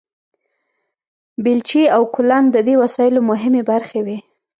بیلچې 1.43 1.83
او 1.95 2.01
کلنګ 2.15 2.45
د 2.51 2.57
دې 2.67 2.75
وسایلو 2.83 3.19
مهمې 3.29 3.61
برخې 3.71 3.99
وې. 4.05 4.17